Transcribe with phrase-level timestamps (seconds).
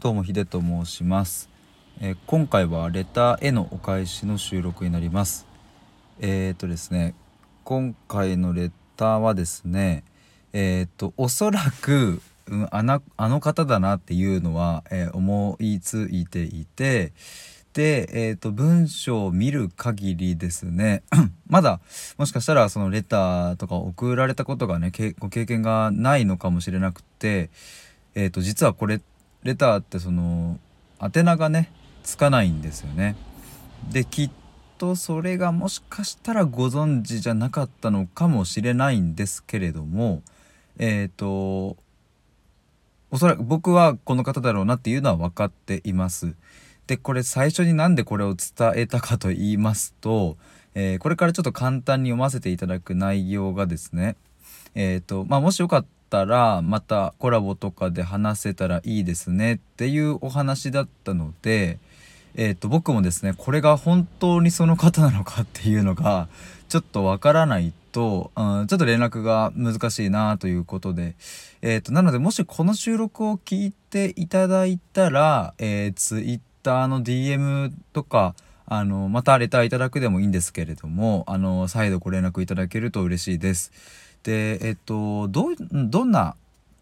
[0.00, 1.50] どうもヒデと申します、
[2.00, 5.46] えー今回はレターへのお返しの収録になります。
[6.20, 7.14] えっ、とですね
[7.64, 10.04] 今回のレターはですね
[10.54, 17.12] えっ、とおそらく、うん、あなあの方だなっていうのは、えー思いついていて
[17.74, 21.02] で、えー、と文章を見る限りですね
[21.46, 21.78] まだ
[22.16, 27.50] もしかしたらそのレターとか送られたことがねけご経験がないのかもしれなくて、
[28.14, 29.02] えー、と実はこれ
[29.42, 30.58] レターってその
[31.00, 31.72] 宛名がね
[32.02, 33.16] つかないんですよね。
[33.90, 34.30] できっ
[34.78, 40.22] とそれがもしかしたらご存知じゃなかったのかもしれないんですけれども
[40.78, 41.76] えっ、と
[43.10, 46.34] おそらく僕はこの方だろうなっていうのは分かっています。
[46.86, 50.36] でこれ最初になんでこれを伝えたかと言いますと、
[50.74, 54.16] えーこれからちょっと簡単に読ませていただく内容がですね
[54.74, 61.78] えっ、とまあもしよかったたらまたコラボとかで話せたらいいですねっていうお話だったので、
[62.34, 66.28] えー、と僕もですねこれが本当にその方なのかっていうのが
[66.68, 71.14] ちょっとわからないと、うん、ちょっと連絡が難しいなということで、
[71.62, 78.34] えー、となのでもしこの収録を聞いていただいたら、えー、Twitter の DM とか
[78.66, 83.72] あのまたレターいただくでもいいんですけれどもあの再度ご連絡いただけると嬉しいです。
[84.22, 86.36] でえっとどどんな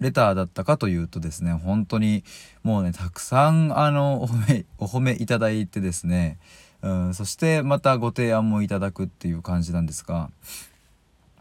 [0.00, 2.24] レターだったかというとですね本当に
[2.62, 6.38] もうねたくさんあのお褒め お褒めいただいてですね、
[6.82, 10.30] うん、そしてまたご提案もいただくっていう感じなんですが、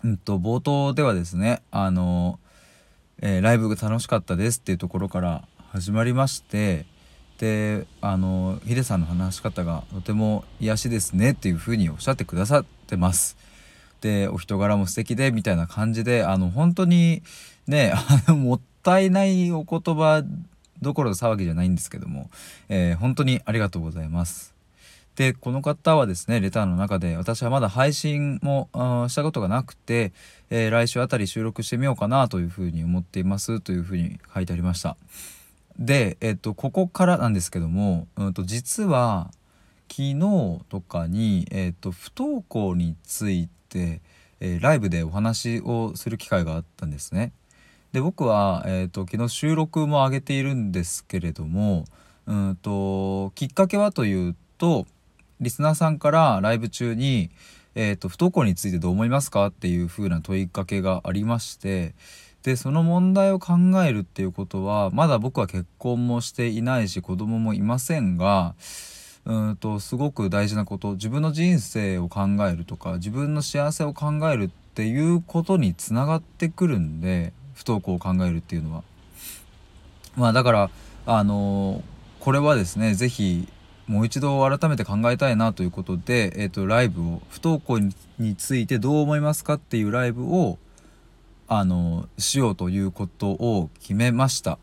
[0.03, 2.39] うん、と冒頭ではですねあの、
[3.20, 6.86] えーライブが楽しかったですっていうところから始まりまして
[7.39, 13.36] であのヒデさんの話し方がとても癒しですねっていうふうにおっしゃってくださってます。
[14.02, 17.21] でお人柄も素敵でみたいな感じであの本当に
[17.67, 20.23] ね あのもったいないお言葉
[20.81, 22.30] どころの騒ぎじゃないんですけども、
[22.67, 24.53] えー本当にありがとうございます。
[25.16, 28.69] でこの方はですねレターの中で私はまだ配信も
[29.09, 30.14] したことがなくて、
[30.49, 34.97] えー来週あたり収録してみようかなというふうに思っていますというふうに書いてありました。
[35.77, 39.30] で、えっとここからなんですけども、うん、と実は
[39.89, 47.32] 昨日とかに、えっと不登校について、えーライブでお話をする機会があったんですね。
[47.92, 51.86] で僕は、えー、と昨日収録も上げているんですけれども
[52.26, 54.86] うんときっかけはというと
[55.42, 57.32] リスナーさんからライブ中に、
[57.76, 61.93] えー、と不登校についてどう思いますかっていう風な問いかけがありまして
[62.43, 63.53] でその問題を考
[63.83, 68.55] えるっていうことはまだ僕は結婚もしていないし子供もいませんが
[69.26, 78.83] うんとすごく大事なこと自分の人生を考えるとか自分の幸せを考えるっていうことにつながってくるんで不登校を考えるっていうのは。
[80.15, 80.70] まあだから
[81.05, 81.83] あの
[82.20, 83.48] これはですね是非
[83.87, 90.58] もう一度改めて考えたいなということで、えー、とライブを不登校にについてどう思いますかっていうライブを
[91.48, 94.58] あのしようということを決めました。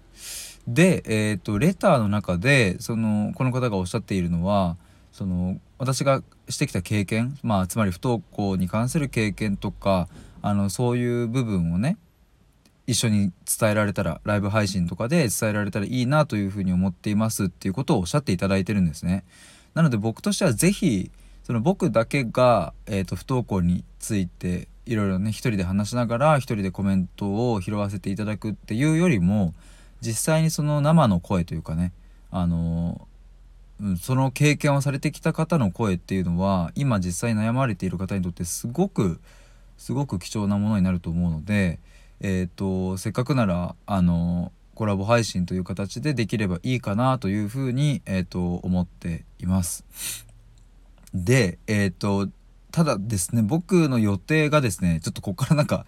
[0.68, 4.76] で、えー、とレターの中でそのこの方がおっしゃっているのは
[5.12, 10.08] その私がしてきた経験、まあ、つまり不登校に関する経験とか
[10.42, 11.96] あのそういう部分をね
[12.86, 19.24] 一緒に伝えられたらライブ配信とかで伝えられたらいいなというふうに思っていますっていうことをおっしゃっていただいてるんですね。
[19.74, 21.10] なので僕としては是非
[21.44, 29.54] その僕だけが、えー、と不登校についていろいろね一人で話しながら一人でコメントを拾わせていただくっていうよりも
[30.00, 31.92] 実際にその生の声というかね
[32.30, 33.06] あの
[34.00, 39.20] その経験をされてきた方の声っていうのは今実際悩まれている方にとってすごく
[39.76, 41.78] すごく貴重なものになると思うので、
[42.20, 49.84] えー、とせっかくならあのコラボ配信という形でできればいいかなというふうに、えー、と思っています。
[51.14, 52.28] でえっ、と
[52.70, 55.86] ただですね僕の予定がですねちょっとここからなんか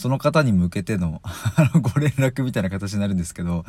[0.00, 1.20] その方に向けての
[1.82, 3.66] ご連絡みたいな形になるんですけど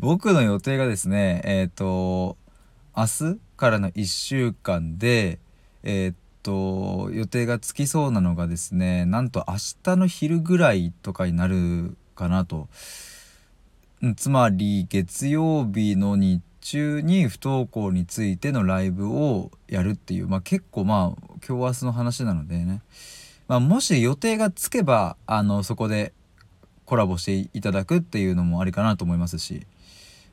[0.00, 2.36] 僕の予定がですねえっ、と
[2.96, 5.38] 明日からの1週間で
[5.84, 9.54] えっ、と予定がつきそうなのがですねなんと明
[9.84, 12.68] 日の昼ぐらいとかになるかなと。
[14.16, 22.80] つまり月曜日の日中に不登校についてのライブをやるっていう、まあ、結構まあ今日明日の話なのでね、
[23.48, 26.12] まあ、もし予定がつけばあのそこで
[26.84, 29.66] コラボしていただくっていうのもありかなと思いますし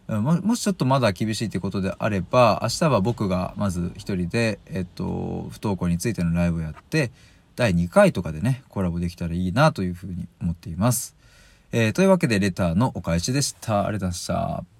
[0.07, 7.11] ももしちょっとまだ厳しいってことであれば明日は僕がまず一人で、えっと、不登校についてのライブをやって
[7.55, 11.15] 第2回とかでねコラボできたらいいなというふうに思っています。
[11.71, 13.87] えーというわけでレターのお返しでした。
[13.87, 14.74] ありがとうございました。